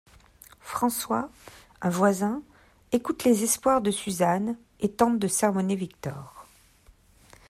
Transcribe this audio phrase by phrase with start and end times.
[0.61, 1.29] François,
[1.81, 2.41] un voisin,
[2.91, 6.47] écoute les espoirs de Suzanne et tente de sermonner Victor.